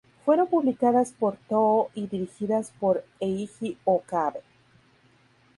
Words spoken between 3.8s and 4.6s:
Okabe.